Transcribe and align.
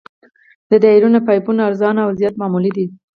دایروي 0.83 1.19
پایپونه 1.27 1.61
ارزانه 1.67 2.01
او 2.03 2.11
زیات 2.19 2.35
معمول 2.37 2.65
دي 2.75 2.85